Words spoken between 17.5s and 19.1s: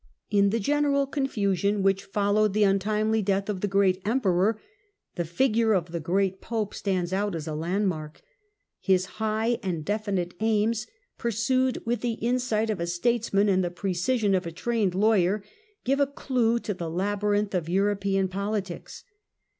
of European politics.